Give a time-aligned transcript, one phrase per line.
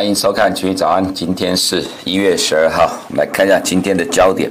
[0.00, 4.50] 欢迎收看《群益早安》，今天是一月十二号，我们来看一下今天的焦点。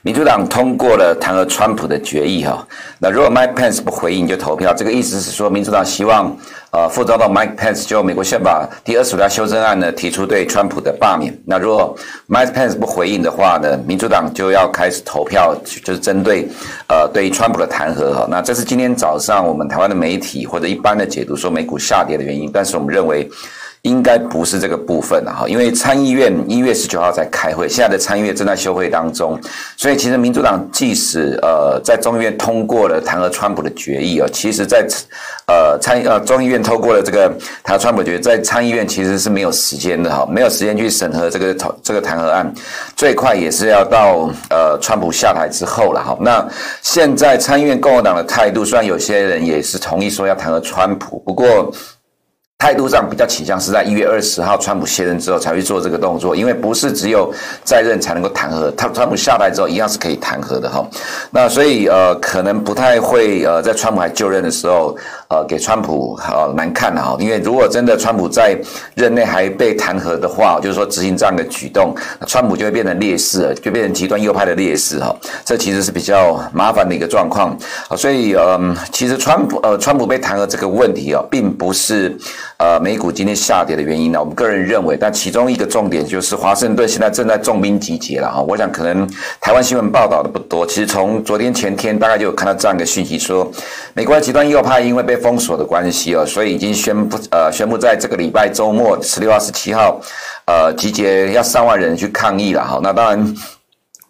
[0.00, 2.66] 民主党通过了弹劾川普的决议哈，
[2.98, 6.34] 那如果 Mike Pence 不回应就投票，这个意思是说，民主党希望
[6.70, 11.38] 呃副总统 Mike Pence 就美国宪法第二十五条修正案呢提出对川普的罢免。
[11.44, 11.94] 那如果
[12.26, 16.48] Mike Pence 不回应的话呢，民主党就要开始投票，就是针对
[16.88, 18.26] 呃对于川普的弹劾哈。
[18.30, 23.28] 那这是今天早上我们台湾的媒体或者一般的解读说美股下跌的原因，但是我们认为。
[23.86, 29.40] 应该不是这个部分了哈，因为参议院一月十九号在开会，现在的参议院正在休会当中，
[29.76, 34.84] 所以其实民主党即使呃在众议院通过了弹劾川普的决议啊，其实在
[35.46, 37.32] 呃参呃众议院通过了这个
[37.62, 42.52] 弹劾川普决议，在参议院其实是没有时间的哈，没有时间去审核这个这个弹劾案，
[42.96, 46.18] 最快也是要到呃川普下台之后了哈。
[46.20, 46.44] 那
[46.82, 51.72] 现在参议院共和党的态度，虽然有些人也是同意说要弹劾川普，不过。
[52.66, 60.84] 态度上比较倾向是在一月二十号川普卸任之后才会做这个动作，因为不是只有在任才能够弹劾，他川普下台之后一样是可以弹劾的哈。
[61.30, 64.96] 那所以呃可能不太会呃在川普还就任的时候
[65.28, 68.58] 呃给川普呃难看哈，因为如果真的川普在
[68.96, 71.94] 任内还被弹劾的话，就是说执行这样的举动，
[72.26, 75.14] 川普就会变成劣势，就变成极端右派的劣势哈。
[75.44, 77.94] 这其实是比较麻烦的一个状况啊。
[77.96, 82.18] 所以嗯，其实川普呃川普被弹劾这个问题啊，并不是。
[82.58, 88.40] 呃，美股今天下跌的原因呢，我们个人认为，但其中一个重点就是华盛顿现在正在重兵集结了哈。
[88.40, 89.06] 我想可能
[89.40, 93.50] 台湾新闻报道的不多，其实从昨天前天大概就有看到这样一个讯息，说
[93.92, 100.00] 美国的极端右派因为被封锁的关系哦，所以已经宣布呃宣布在这个礼拜周末十六号、十七号，
[100.46, 102.80] 呃集结要上万人去抗议了哈。
[102.82, 103.34] 那当然。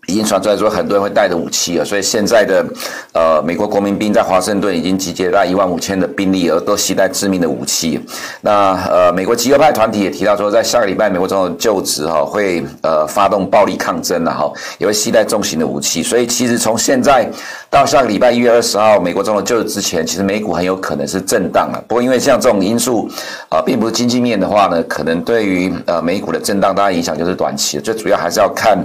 [0.06, 2.64] 已经传出来说，很多人会带着武器了，所以现在的
[3.12, 8.00] 呃美国国民兵在华盛顿已经集结了一万五千的兵力，而都携带致命的武器。
[8.40, 16.04] 那呃美国极右派团体也提到说，在下个礼拜美国总统就职哈，会呃发动暴力抗争了哈，也会携带重型的武器。
[16.04, 17.28] 所以其实从现在
[17.68, 21.82] 到下个礼拜一月二十号美国总统就职之前，其实美股很有可能是震荡了。
[21.88, 23.08] 不过因为像这种因素
[23.48, 28.78] 啊、并不是经济面的话呢，可能对于呃美股的震荡，当然影响就是短期，最主要还是要看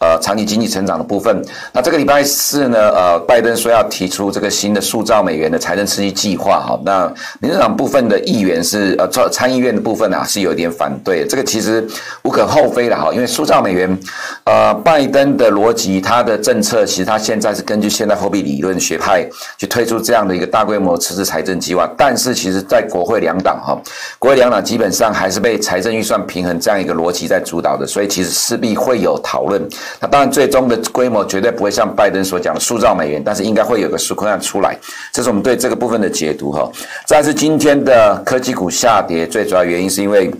[0.00, 0.65] 呃长期经济。
[0.68, 11.86] 成长的部分，那这个礼拜四呢，呃，拜登说要提出这个新的塑造美元的财政刺激计划，哈，那民主党部分的议员是呃，参议院的部分啊是有点反对，这个其实
[12.22, 13.98] 无可厚非的哈，因为塑造美元，
[14.44, 19.28] 呃，拜登的逻辑，他的政策其实他现在是根据现代货币理论学派
[19.58, 23.78] 去推出这样的一个大规模赤字财政计划，但是其实在国会两党哈，
[24.18, 29.60] 国会两党基本上还是被财政预算平衡这样一个逻辑在主导的，所以其实势必会有讨论，
[30.00, 34.76] 那当然最中的规模绝对不会像拜登所讲的塑造美元，但是应该会有个纾困案出来，
[35.12, 36.70] 这是我们对这个部分的解读哈。
[37.04, 40.32] 再是今天的科技股下跌，最主要原因是因为。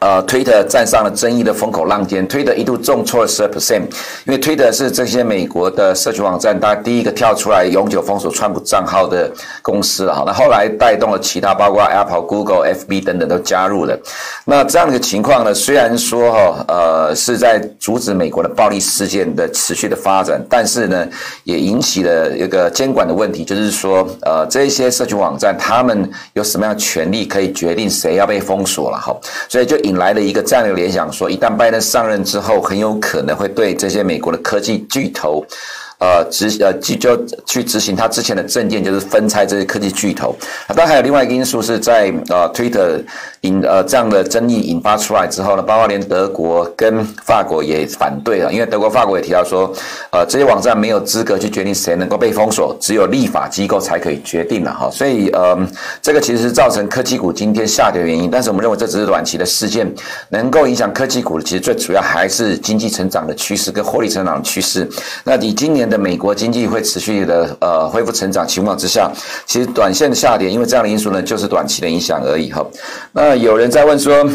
[0.00, 3.82] 呃，推特站上了争议的风口浪尖，推特一度重挫了十二 percent，
[4.26, 10.24] 因为推特是这些美国的社群网站，它第一个跳出来永久封锁川普账号的公司了哈。
[10.26, 13.98] 那后来带动了其他，包括 Apple、Google、FB 等等都加入了。
[14.44, 21.08] 那这样的一个情况呢，虽然说哈，呃，是在阻止美国的暴力事件的持续的发展，但是呢，
[21.44, 29.16] 也引起了一个监管的问题，就是说，呃，这些社群网站他们有什么样的权利可以决定谁要被封锁了哈？
[29.48, 29.94] 所以就引。
[29.94, 35.46] 来了一个战略联想，说一旦拜登上任之后，很有可能会对这些美国的科技巨头。
[36.04, 40.36] 呃，执呃，就就去执行他之前的政见，就是分拆这些科技巨头。
[40.68, 43.02] 当然还有另外一个因素是在呃，Twitter
[43.40, 49.72] 引呃这样的争议引发出来之后呢，包括连德国跟法国也反对了，因为德国、法国也提到说，
[50.10, 54.90] 呃，这些网站没有资格去决定谁能够被封锁，只有立法机构才可以决定了哈。
[54.90, 55.56] 所以呃，
[56.02, 58.30] 这个其实是造成科技股今天下跌的原因。
[58.30, 59.90] 但是我们认为这只是短期的事件，
[60.28, 64.86] 能够影响科技股的，其实最主要还是经济成长的趋势跟获利成长的趋势。
[65.24, 65.93] 那你今年的。
[65.98, 69.10] 美国经济会持续的呃恢复成长情况之下，
[69.46, 72.64] 其实短线的下跌，因为这样的因素呢，就是短期的影响而已哈。
[73.12, 74.28] 那有人在问说。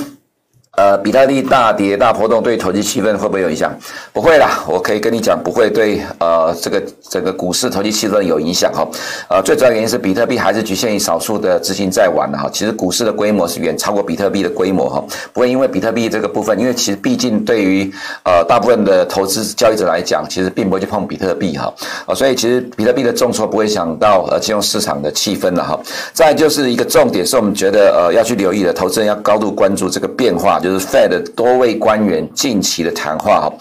[0.77, 3.75] 呃，比特币大跌大波动对投机气氛会不会有影响？
[4.13, 8.87] 不会啦，我可以跟你讲，不会对呃这个整个股市投机气氛有影响哈。
[9.29, 12.49] 呃，最主要原因是比特币还是局限于少数的资金在玩的哈。
[12.53, 15.03] 其实股市的规模是远超过比特币的规模哈。
[15.33, 17.91] 不会因为比特币这个部分，因为其实毕竟对于
[18.23, 21.73] 呃大部分的投资交易者来讲，其实并不会去碰比特币哈。
[22.05, 25.77] 啊，所以其实比特币的重挫不会想到呃金融市场的气氛了哈。
[26.13, 30.57] 再就是一个重点是我们觉得呃要去留意的，投资人要高度关注这个变化。
[30.59, 33.53] 就是 Fed 多位官员近期的谈话哈，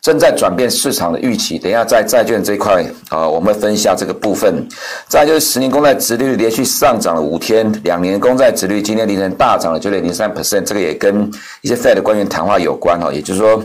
[0.00, 1.58] 正在转变市场的预期。
[1.58, 4.66] 等一下在债券这一块啊，我们会分析一下这个部分。
[5.08, 13.62] 再就是十年公债殖利率连续上涨了五天，两年公债殖率今天凌晨大涨了九点零三 percent，这个也跟一些 Fed 的官员谈话有关哈，也就是说。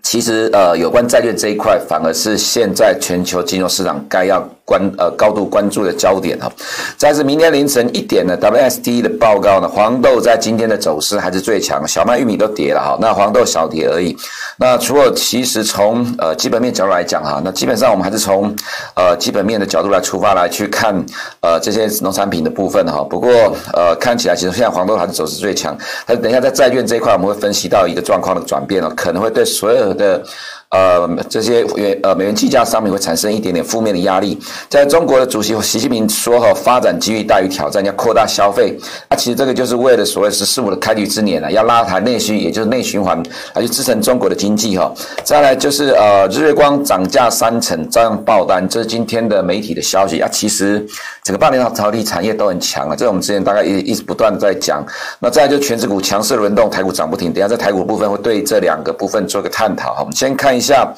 [0.00, 6.52] 其实，呃，有关债券这一块，反而是现在全球金融市场该要关呃高度关注的焦点哈。
[6.98, 14.14] 再是明天凌晨一点的 WSTE 的报告呢，黄豆在今天的走势还是最强，小麦、玉米都跌了哈，那黄豆小跌而已。
[14.58, 18.54] 那除了其实从呃基本面角度来讲哈，那基本上我们还是从
[18.94, 20.94] 呃基本面的角度来出发来去看
[21.40, 23.02] 呃这些农产品的部分哈。
[23.08, 23.30] 不过
[23.72, 25.74] 呃看起来其实现在黄豆还是走势最强。
[26.04, 30.22] 但等一下在债券这一块，我们会分析到一个状况的转变了，可能会对所有的。
[30.70, 34.38] 呃，这些元呃美元计价商品会产生一点点负面的压力。
[34.68, 38.78] 在中国的主席习近平说：“哈，发展机遇大于挑战，要扩大消费。”
[39.08, 43.22] 啊，其实这个就是为了所谓“十四五”的开局之年了，要拉抬内需，也就是内循环，
[43.54, 44.92] 来去支撑中国的经济哈。
[45.24, 50.28] 再来就是呃，日月光涨价三成，照样爆单，这是今天的媒体的消息啊。
[50.30, 50.86] 其实
[51.24, 54.84] 整个半导体产业都很强啊，这我们之前大概一一直不断在讲。
[55.18, 57.32] 那再来就全指股强势轮动，台股涨不停。
[57.32, 60.00] 等下在台股部分会对这两个部分做个探讨哈。
[60.00, 60.57] 我们先看。
[60.58, 60.92] 一下，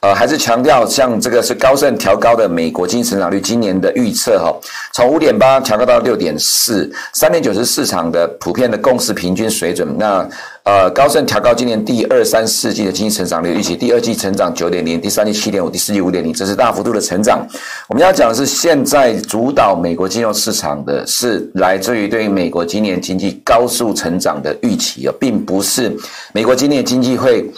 [0.00, 4.52] 呃，还是强调，像这个是高盛调高的美国经济成长率今年的预测哈，
[4.92, 9.96] 从五点八调高到六点四，三点九是市场的普遍的共识平均水准。
[9.96, 10.28] 那
[10.64, 17.46] 呃，高盛调高今年第二、三、四季的经济成长率预期，第二季成长九点零，第三季七点五，第四季五点零，这是大幅度的成长。
[17.86, 25.94] 我们要讲的是，现在主导美国金融市场的是来自于对于美国今年经济高速成长的预期啊，并不是
[26.32, 27.50] 美国今年经济会。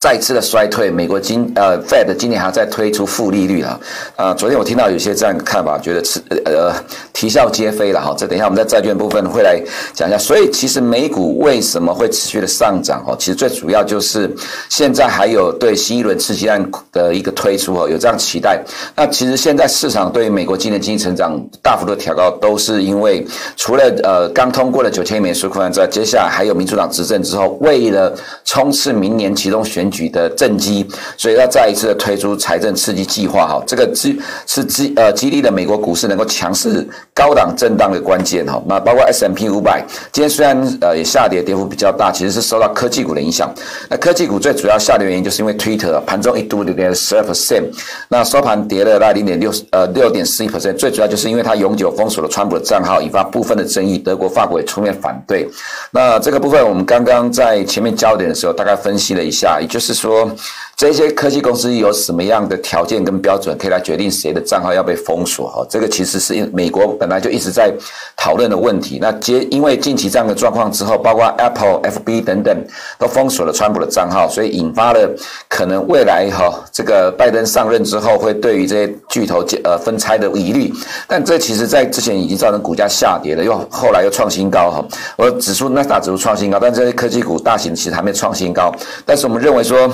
[0.00, 3.80] 再次的衰退，美国今呃 Fed 今年还要再推出负利率啊，
[4.14, 6.72] 呃，昨天我听到有些这样的看法，觉得是呃
[7.12, 8.14] 啼笑皆非了哈。
[8.16, 9.60] 这等一下我们在债券部分会来
[9.92, 10.16] 讲一下。
[10.16, 13.16] 所以其实美股为什么会持续的上涨哦？
[13.18, 14.32] 其实最主要就是
[14.68, 18.62] 现在还有对新一轮刺激案的一个推出哦，有这样期待。
[18.94, 28.14] 那其实现在市场对于美国今年经济成长大幅度调高，都是因为除了呃刚通过了九千亿美元纾困案之外，接下来还有民主党执政之后，为了
[28.44, 30.86] 冲刺明年启动选举的政绩，
[31.16, 38.62] 所以要再一次的推出财政刺激计划哈，这个激是激呃激励的美国股市能够强势高档震荡的关键哈。
[38.66, 43.52] 那包括 S M P 五百，今天虽然呃也下跌，跌幅比较大，其实是受到科技股的影响。
[43.88, 47.64] 那科技股最主要下跌原因就是因为 Twitter 盘中一度跌了十二 percent，
[48.08, 55.48] 那收盘跌了大概零点六呃六点四一 percent，最主要就是因为它永久封锁了川普的账号，引发部分的争议，德国、法国也出面反对。
[55.90, 59.94] 那这个部分我们刚刚在前面焦点的时候大概分析了一下，也就就。
[59.94, 60.36] 是说，
[60.78, 65.48] 这些科技公司有什么样的条件跟标准，可以来决定谁的账号要被封锁？
[65.50, 67.74] 哈，这个其实是美国本来就一直在
[68.16, 69.00] 讨论的问题。
[69.02, 72.64] 那接因为近期这样的状况之后，包括 Apple、FB 等等
[72.96, 75.12] 都封锁了川普的账号，所以引发了
[75.48, 80.72] 可能未来哈这个拜登上任之后会对于这些巨头呃分拆的疑虑。
[81.08, 84.84] 但这其实在之前已经造成股价下跌了，又后来又创新高哈。
[85.16, 88.72] 我指数纳斯达克指数创新高，但这些科技股大型其实还没创新高。
[89.04, 89.90] 但是我们认为说。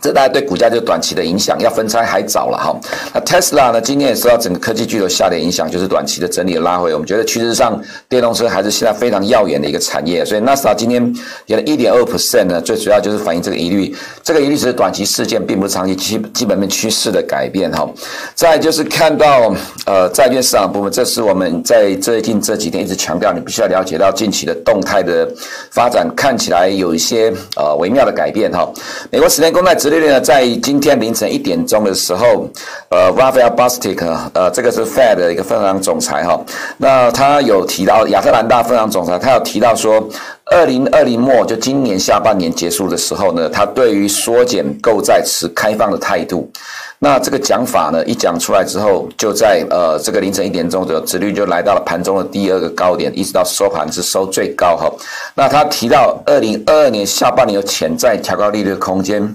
[0.00, 2.78] 这大概对股价就短期的影响，要分拆还早了哈。
[3.12, 6.92] 那 Tesla 呢，今天也受到整个科技巨头下跌影响，就是短期的整理的拉回。
[6.92, 10.24] 我们觉得趋势上，电动车还是现在非常耀眼的一个产业。
[10.24, 11.12] 所以纳斯达今天
[11.46, 13.94] 跌了一点二 percent 呢，最主要就是反映这个疑虑。
[14.22, 17.88] 这个疑虑只是短期事件，并不是长期基基本面趋势的改变哈。
[18.34, 19.54] 再就是看到
[19.86, 25.28] 呃债券市场部分，这是我们在最近这几天一直强调，你必须要了解到近期的动态的
[25.70, 28.70] 发展，看起来有一些呃微妙的改变哈。
[29.10, 32.46] 美国十年公债指殖利率呢，在今天凌晨一点钟的时候，
[32.90, 36.38] 呃，Raphael Bostic，呃，这个是 Fed 的一个分行总裁哈，
[36.76, 40.06] 那他有提到亚特兰大分行总裁，他有提到说，
[40.44, 46.50] 二零二零末就今年下半年结束的时候呢，他对于缩减购债持开放的态度。
[46.98, 54.92] 那这个讲法呢，一讲出来之后，就在呃这个凌晨一点钟的殖利率就来到了盘中的第二个高点，一直到收盘是收最高哈。
[55.34, 59.34] 那他提到二零二二年下半年有潜在调高利率的空间。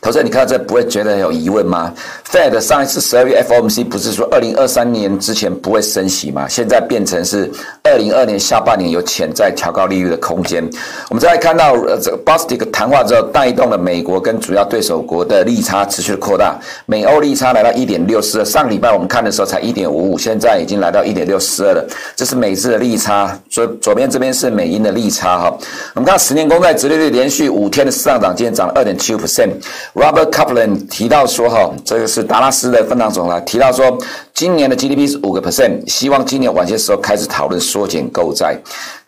[0.00, 1.92] 投资，你看到这不会觉得有疑问吗
[2.30, 6.48] ？Fed 上一次十二月 FOMC 不是说二零二三年之前不会升息吗？
[6.48, 7.50] 现在变成是
[7.82, 10.68] 二零二年下半年有潜在调高利率的空间。
[11.08, 21.86] 我们再来看到呃这个 Bostic 谈话之后，带动了美国跟主要对手国的利差持续的扩大，美欧利差来到一点六四二，上礼拜我们看的时候才一点五五，现在已经来到一点六四二了。
[22.16, 25.58] 这是美日的利差，左左边这边是美英的利差哈。
[25.94, 29.50] 我们看十年公债殖利率连续五天的上涨，今天涨了二点七五 percent。
[29.94, 33.98] Robert Kaplan 提到说，哈，这个是达拉斯的分行总裁提到说，
[34.34, 38.58] 今年的 GDP 是五个 percent，希望今年晚些时候开始讨论缩减购债。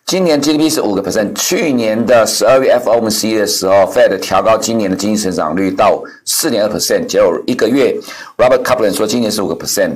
[0.05, 7.95] 今年 GDP 是五个 percent，去年的十二月 FOMC 的时候，Fed 调高今年的经济成长率到四点二 percent，结果一个月
[8.37, 9.91] ，Robert Kaplan 说今年是五个 percent。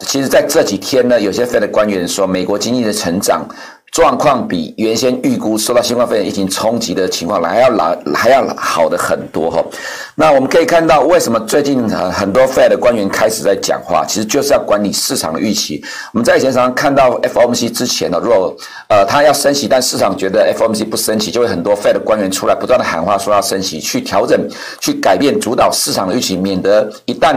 [0.00, 3.48] 其实在这几天呢，有些 Fed 官员说，美国经济的成长。
[3.92, 9.64] 状况比原先预估受到新冠肺炎疫情冲击的情况来还要来还要好的很多哈。
[10.14, 15.82] 那我们可以看到，为什么最近很多 Fed 的官员开始在讲话，其实就是要管理市场的预期。
[16.12, 18.54] 我们在以前常常看到 FOMC 之前呢，如果
[18.88, 24.38] 呃他要升息，但市场觉得 FOMC 不升息，就会很多 Fed 的官员出来不断的喊话说要升息，去调整、
[24.80, 27.34] 去改变、主导市场的预期，免得一旦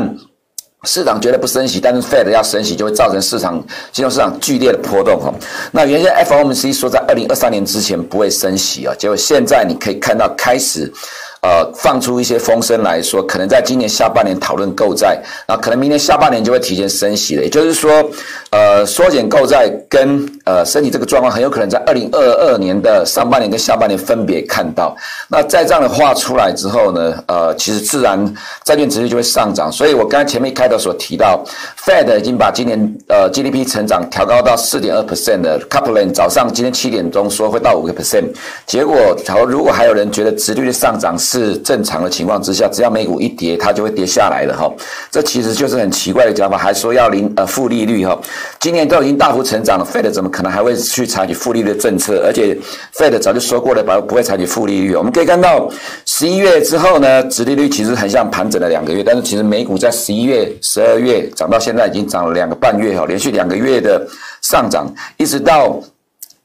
[0.83, 5.33] 市场绝对不升息，但是 Fed 要升息，就会造成市场金融市场剧烈的波动哈。
[5.71, 10.91] 那原先 FOMC 说在二零二三年之前不会升息啊，结果现在你可以看到开始。
[11.41, 17.43] 呃，放出一些风声来说，可能在今年下半年讨论购债，那可能明年下半年就会提前升息了。
[17.43, 18.03] 也就是说，
[18.49, 24.95] 呃，缩减购债跟呃升息这个状况，很有可能在二零二二年的上半年跟下半年分别看到。
[25.29, 28.21] 那在这样的话出来之后呢，呃，其实自然
[28.65, 29.71] 债券殖利率就会上涨。
[29.71, 31.41] 所以我刚才前面开头所提到
[31.85, 38.25] ，Fed 已经把今年呃 GDP 成长调高到四点二 percent 的 Kaplan 早上今天七点钟说会到五个 percent，
[38.65, 44.67] 结果假如果还有人觉得殖率的上涨，是正常的情况之下，只要美股一跌，它就会跌下来的哈。
[45.11, 48.19] 这其实就是很奇怪的讲法，还说要零呃负利率哈。
[48.59, 52.23] 今年都已经大幅成长了，Fed 怎么可能还会去采取负利率的政策？
[52.25, 52.57] 而且
[52.95, 54.95] Fed 早就说过了，不不会采取负利率。
[54.95, 55.69] 我们可以看到
[56.07, 64.03] 十一月之后呢，殖利率其实很像盘整了两个月，但是其实美股在十一月、十二月涨到现在已经涨了两个半月哈，连续两个月的
[64.41, 65.79] 上涨，一直到。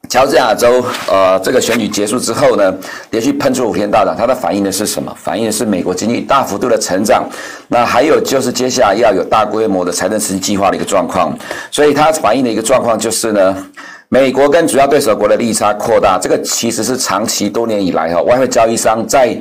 [0.09, 2.73] 乔治亚州，呃，这个选举结束之后呢，
[3.11, 5.13] 连续喷出五天大涨，它的反映的是什么？
[5.21, 7.27] 反映的是美国经济大幅度的成长。
[7.67, 11.37] 那还有就是接下来要有大规模的财政刺激计划的一个状况。
[11.71, 13.55] 所以它反映的一个状况就是呢，
[14.09, 19.37] 美国跟主要对手国的利差扩大，这个其实是长期多年以来哈，外汇交易商在。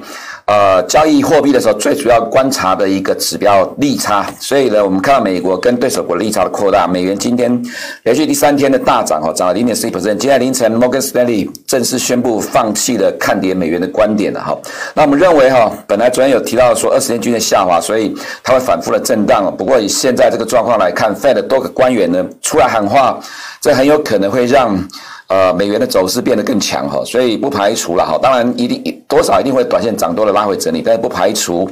[0.47, 4.27] 呃，交易货币的时候，最主要观察的一个指标利差。
[4.39, 6.87] 所以呢，我们看到美国跟对手国利差的扩大。
[6.87, 7.65] 美元今天
[8.03, 10.19] 连续第三天的大涨，哈，涨了零点四一百分。
[10.19, 14.55] 今天凌晨，Morgan Stanley 正式宣布放弃了看跌美元的观点了，哈。
[14.93, 19.51] 那我们认为，哈，本来昨天有提到说二十年均线下滑，所以它会反复的震荡。
[19.57, 23.19] 不过以现在这个状况来看，Fed 多个官员呢出来喊话，
[23.63, 24.79] 这很有可能会让。
[25.27, 31.69] 呃，美元的走势变得更强哈，所以不排除了哈，当然一定多少一定会短线涨多了拉回整理，但是不排除。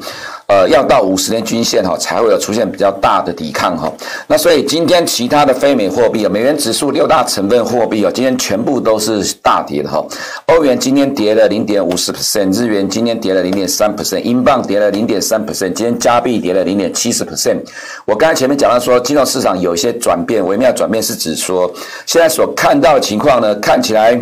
[0.53, 3.91] 呃，要到五十年均线哈，才会有出现比较大的抵抗哈。
[4.27, 10.05] 那所以今天其他的非美货币啊，美元指数六大成分货币啊，今天全部都是大跌的哈。
[10.45, 17.57] 欧元今天跌了零点五十 percent，日元今天跌了零点三 percent，英镑跌了零点三 percent，今天加币跌了零点七十 percent。
[18.05, 21.73] 我刚才前面讲到说，金融市场有一些转变，微妙转变是指说，
[22.05, 24.21] 现在所看到的情况呢，看起来。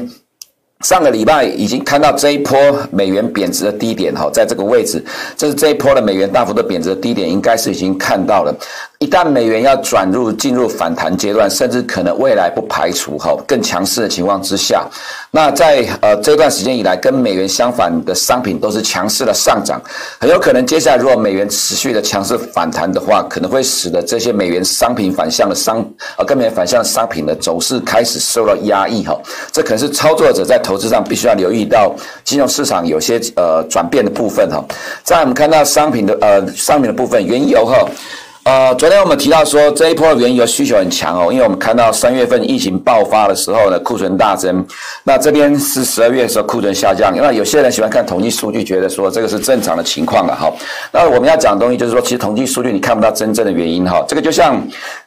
[0.80, 2.58] 上个礼拜已经看到这一波
[2.90, 5.04] 美元贬值的低点哈，在这个位置，
[5.36, 8.54] 这是这一波的美元大幅度贬值的低点，应该是已经看到了。
[8.98, 14.86] 一旦美元要转入进入反弹阶段，甚至可能未来不排除哈更强势的情况之下，
[15.32, 19.80] 那在呃这段时间以来跟美元相反的商品都是强势的上涨，
[20.18, 29.16] 很有可能接下来如果美元持续的强势反弹的话，可能会使得这些美元商品反向的商呃跟美元反向商品的走势开始受到压抑哈，
[29.52, 31.94] 这可能是操作者在投资上必须要留意到
[32.24, 34.64] 金融市场有些呃转变的部分哈。
[35.04, 37.88] 在我们看到商品的呃商品的部分，原油哈。
[38.50, 44.66] 呃，昨天我们提到说这一波原油需求很强哦，因为我们看到三月份疫情爆发的时候呢，库存大增。
[45.04, 50.52] 那这边是十二月的时候库存下降，那有些人喜欢看统计数据，觉得说这个是正常的情况了哈。
[50.90, 54.04] 那我们要讲的东西就是说，其实统计数据你看不到真正的原因哈。
[54.08, 54.60] 这个就像。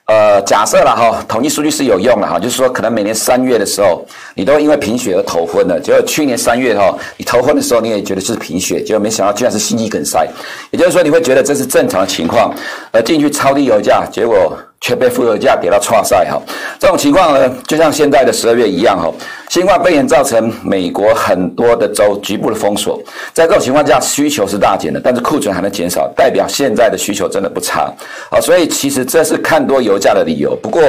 [0.06, 4.06] 呃，假设了哈，统计数据是有用的哈，就是说可能每年三月的时候，
[4.36, 10.28] 你都因为贫血而头昏了，结果去年三月哈，你头昏的时候你也觉得是贫血，结果没想到居然是心肌梗塞，
[10.72, 12.54] 也就是说你会觉得这是正常的情况，
[12.92, 14.58] 而进去超低油价，结果。
[14.84, 16.38] 却被复合价给到创赛哈，
[16.78, 19.10] 这种情况呢，就像现在的十二月一样哈，
[19.50, 23.02] 新冠肺炎造成美国很多的州局部的封锁，
[23.34, 27.90] 在这种情况下，需求是大减的，但是库存还能减少，代表现在的需求真的不差，
[28.30, 30.54] 啊，所以其实这是看多油价的理由。
[30.62, 30.82] 不过，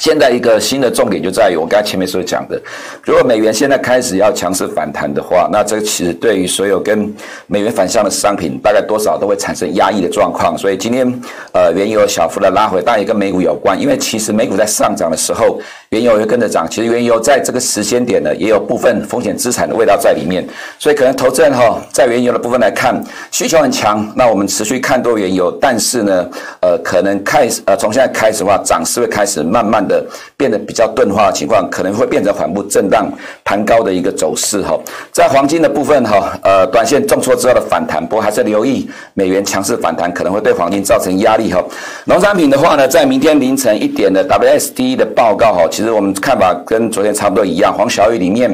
[0.00, 2.60] 现在一个新的重点就在于我刚才前面所讲的，
[3.04, 7.14] 如果美元现在开始要强势反弹的话，那这其实对于所有跟
[7.46, 10.58] 美元反向的商品，大概多少都会产生压抑的状况。
[10.58, 11.06] 所以今天
[11.52, 15.60] 呃原油小幅的拉回，当然也跟美股有关，因为其实美股在上涨的时候，
[15.90, 16.68] 原油也跟着涨。
[16.68, 20.44] 其实原油在这个时间点呢，也有部分风险资产的味道在里面，
[20.76, 26.28] 所以可能投资人哈，在原油的部分来看，需求很强，那我们持续看多原油，但是呢，
[26.60, 30.04] 呃，可能开始呃从现在开始的话，涨势会开始慢慢的。
[30.36, 33.10] 变得比较钝化的情况，可能会变成缓步震荡
[33.44, 34.78] 盘高的一个走势哈。
[35.10, 41.64] 在黄金的部分哈，呃，短线重挫之后的反弹，不过还是留意美元强势反弹可能会对黄金造成压力哈。
[42.04, 47.72] 农产品的话呢，在明天凌晨一点的 WSD 的报告哈，其实我们看法跟昨天差不多一样。
[47.72, 48.50] 黄小雨里面，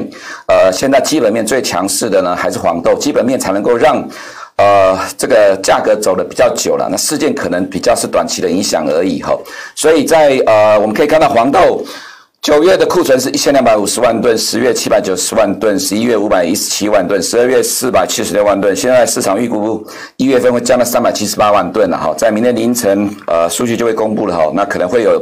[0.47, 4.07] 呃，现在基本面最强势的呢还是黄豆，基本面才能够让。
[4.61, 9.35] 呃，这个价格走的比较久了，那事件可能比较是短期的影响而已哈。
[9.75, 11.83] 所以在呃，我们可以看到黄豆
[12.43, 18.75] 九月的库存是一千两百五十万吨，十月七百九十万吨，十一月五百一十七万吨，十二月四百七十六万吨。
[18.75, 19.83] 现在市场预估
[20.17, 22.13] 一月份会降到三百七十八万吨了哈。
[22.15, 25.19] 在明天凌晨，呃，数据就会公布了哈，那可能会有。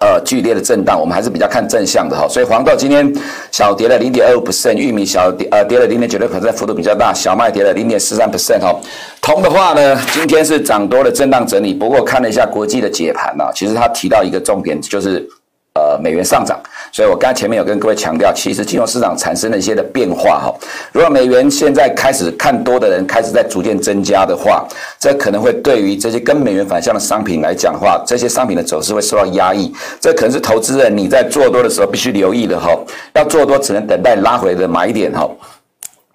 [0.00, 2.26] 呃，剧烈的震荡，我们还是比较看正向的哈。
[2.28, 3.12] 所以黄豆今天
[3.50, 7.12] 小跌了零点二五 percent，玉米小跌呃跌了零点九六 percent，幅度比较大。
[7.12, 8.74] 小麦跌了零点四三 percent 哈。
[9.20, 15.28] 铜的话呢，今天是涨多了震荡整理，不过看了一下国际的解盘啊，其实它提到一个重点就是。
[15.74, 16.58] 呃，美元上涨，
[16.92, 20.54] 所以我刚才前面有跟各位强调，其实金融市场产生了一些的变化哈。
[20.92, 24.66] 如果美元现在开始看多的人开始在逐渐增加的话，
[24.98, 29.72] 这可能会对于这些跟美元反向的商品来讲的话，这些商品的走势会受到压抑。
[30.00, 32.76] 这可能是投资人你在做多的时候必须留意的哈。
[33.14, 35.28] 要做多只能等待拉回的买点哈。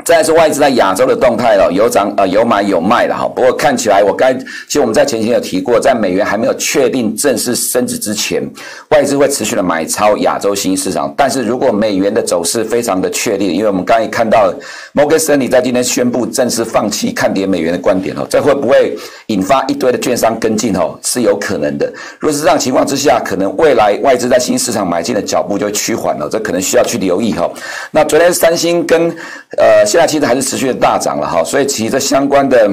[0.06, 3.28] 再来是外资在亚洲的动态了，有涨呃有买有卖的哈。
[3.28, 8.44] 不过看起来我该其实我们在前期有提过，在美元还没有确定正式升值之前，
[8.90, 11.14] 外资会持续的买超亚洲新兴市场。
[11.16, 14.54] 但是如果美元的走势非常的确定，因为我们刚才看到
[14.92, 21.00] 摩根士丹利在今天宣布正式放弃看跌美元的观点哦，这会不会引发一堆的券商跟进哦？
[21.02, 21.86] 是有可能的。
[22.20, 27.50] 如果是这样情况之下，可能未来外资在新兴市场买进的脚步就会趋缓了，这可能需要去留意哈。
[27.92, 29.10] 那昨天三星跟
[29.58, 29.93] 呃。
[29.94, 32.68] 现在其实还是持续的大涨了哈，所以其实相关的。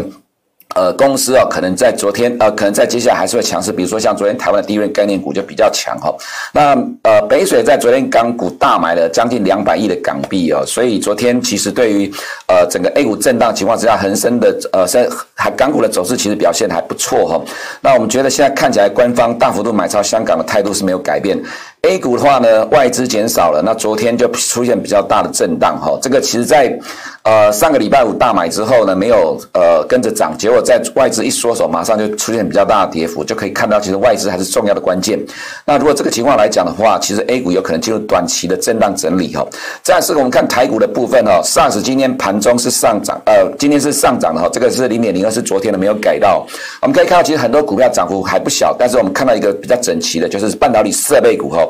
[0.76, 3.72] 呃，公司啊，可能在昨天，呃，可能在接下来还是会强势。
[3.72, 6.14] 比如说像昨天台湾的第一轮概念股就比较强哈。
[6.52, 12.08] 那呃，北水在昨天港股大买了将近两百亿的港币哦，所以昨天其实对于
[12.46, 17.42] 呃整个 A 股震荡情况之下，恒生的呃在还港股的走势其实表现还不错哈。
[17.80, 21.37] 那我们觉得现在看起来官方大幅度买超香港的态度是没有改变。
[21.83, 25.99] A 股的话呢，外资减少了，那昨天就出现比较大的震荡哈。
[26.01, 26.79] 这个其实在
[27.23, 30.61] 呃上个礼拜五大买之后呢，没有呃跟着涨，结果。
[30.62, 35.19] 在外资一缩手，马上就出现比较大的跌幅，就可以看到其实外资还是重要的关键。
[35.64, 39.45] 那如果这个情况来讲的话，其实 A 股有可能进入短期的震荡整理哈。
[39.83, 46.47] 再是我们看台股的部分哈，SARS 今天盘中是上涨，呃，今天是上涨的哈，这个是零点零二，是昨天的没有改到。
[46.83, 51.66] 我们可以看到，其实很多股票涨幅还不小，但是我们看到一个比较整齐的，就是半导体设备股哈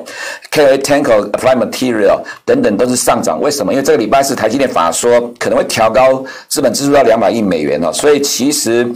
[0.51, 3.41] K A、Tenko、Applied Material 等等都是上涨。
[3.41, 3.73] 为什么？
[3.73, 8.91] 因为这个礼拜是台积电法说可能会调高资本支出到两百亿美元哦，所以其实。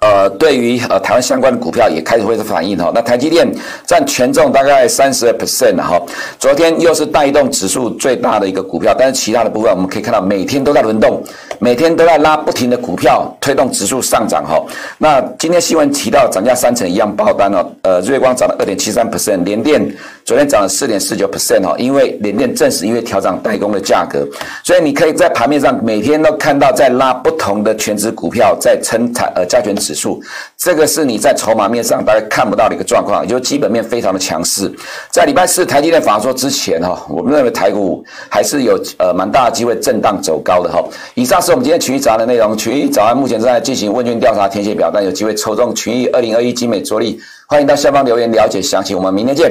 [0.00, 2.92] 呃，对于呃台湾相关的股票也开始会是反应哈。
[2.94, 3.52] 那台积电
[3.84, 6.00] 占权重大概三十二 percent 哈。
[6.38, 11.20] 昨天又是带动指数最大的一个股票，但是其他的部分我们可以看到每天都在轮动，
[11.58, 14.64] 每天都在拉不停的股票推动指数上涨哈。
[14.98, 19.84] 那今天新闻提到涨价三成一样爆单哦，呃，瑞光涨了二点七三 percent，联电
[20.28, 24.28] 昨天涨了四点四九 percent 哈，因为联电正是因为调涨代工的价格，
[24.62, 30.22] 所以你可以在盘面上每天都看到在拉不同的全值股票在撑台呃加权指数，
[30.58, 34.70] 这个是你在筹码面上大概看不到的一个状况，也就是基本面非常的强势。
[35.10, 40.84] 在礼拜四台积电法说之前哈，我们认为台股还是有呃蛮大的机会震荡走高的哈。
[41.14, 48.94] 以上是我们今天群益早安的内容，群益早安目前正在进行问卷调查，填写表单，有机会抽中群益二零二一精美桌历，欢迎到下方留言了解详情。
[48.94, 49.50] 我们明天见。